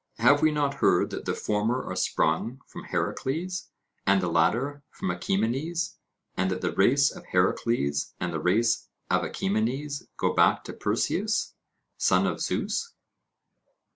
[0.17, 3.69] Have we not heard that the former are sprung from Heracles,
[4.07, 5.99] and the latter from Achaemenes,
[6.35, 11.53] and that the race of Heracles and the race of Achaemenes go back to Perseus,
[11.97, 12.95] son of Zeus?